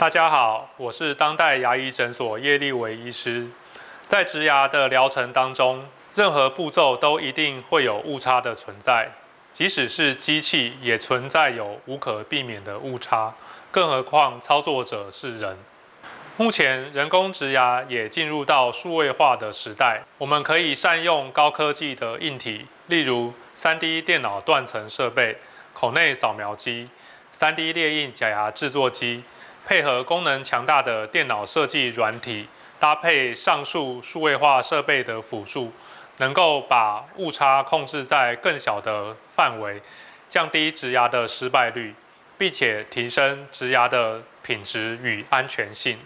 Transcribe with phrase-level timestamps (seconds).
[0.00, 3.46] 大家好，我是当代牙医诊所叶立伟医师。
[4.08, 9.10] 在植牙的疗程当中，任何步骤都一定会有误差的存在，
[9.52, 13.34] 即使是机器也存在有无可避免的误差，
[13.70, 15.58] 更何况操作者是人。
[16.38, 25.36] 目前人工植牙也进入到数位化的时代，我们可以善用高科技的硬体，例如 3D 电脑断层设备、
[25.74, 26.88] 口内扫描机、
[27.36, 29.24] 3D 列印假牙制作机。
[29.70, 32.48] 配合功能强大的电脑设计软体，
[32.80, 35.72] 搭配上述数位化设备的辅助，
[36.16, 39.80] 能够把误差控制在更小的范围，
[40.28, 41.94] 降低植牙的失败率，
[42.36, 45.96] 并且提升植牙的品质与安全性。